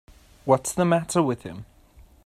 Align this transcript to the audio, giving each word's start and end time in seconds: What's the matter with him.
What's 0.45 0.73
the 0.73 0.83
matter 0.83 1.21
with 1.21 1.43
him. 1.43 1.65